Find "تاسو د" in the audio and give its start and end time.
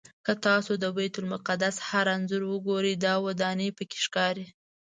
0.45-0.85